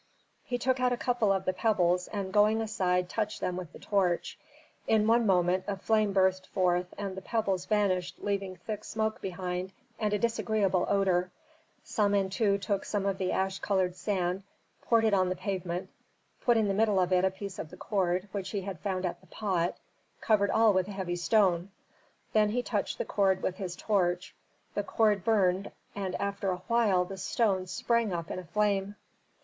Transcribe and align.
He 0.43 0.57
took 0.57 0.79
out 0.79 0.91
a 0.91 0.97
couple 0.97 1.31
of 1.31 1.45
the 1.45 1.53
pebbles 1.53 2.07
and 2.07 2.33
going 2.33 2.59
aside 2.59 3.07
touched 3.07 3.39
them 3.39 3.55
with 3.55 3.71
the 3.71 3.77
torch. 3.77 4.39
In 4.87 5.05
one 5.05 5.27
moment 5.27 5.63
a 5.67 5.77
flame 5.77 6.11
burst 6.11 6.47
forth 6.47 6.91
and 6.97 7.15
the 7.15 7.21
pebbles 7.21 7.65
vanished 7.67 8.15
leaving 8.17 8.55
thick 8.55 8.83
smoke 8.83 9.21
behind 9.21 9.73
and 9.99 10.11
a 10.11 10.17
disagreeable 10.17 10.87
odor. 10.89 11.29
Samentu 11.85 12.57
took 12.59 12.83
some 12.83 13.05
of 13.05 13.19
the 13.19 13.31
ash 13.31 13.59
colored 13.59 13.95
sand, 13.95 14.41
poured 14.81 15.05
it 15.05 15.13
on 15.13 15.29
the 15.29 15.35
pavement, 15.35 15.87
put 16.43 16.57
in 16.57 16.67
the 16.67 16.73
middle 16.73 16.99
of 16.99 17.13
it 17.13 17.23
a 17.23 17.29
piece 17.29 17.59
of 17.59 17.69
the 17.69 17.77
cord 17.77 18.27
which 18.31 18.49
he 18.49 18.61
had 18.61 18.79
found 18.79 19.05
at 19.05 19.21
the 19.21 19.27
pot, 19.27 19.77
covered 20.19 20.49
all 20.49 20.73
with 20.73 20.87
a 20.87 20.91
heavy 20.93 21.15
stone. 21.15 21.69
Then 22.33 22.49
he 22.49 22.63
touched 22.63 22.97
the 22.97 23.05
cord 23.05 23.43
with 23.43 23.57
his 23.57 23.75
torch, 23.75 24.33
the 24.73 24.81
cord 24.81 25.23
burned 25.23 25.71
and 25.93 26.15
after 26.15 26.49
a 26.49 26.63
while 26.67 27.05
the 27.05 27.17
stone 27.17 27.67
sprang 27.67 28.11
up 28.11 28.31
in 28.31 28.39
a 28.39 28.45
flame. 28.45 28.95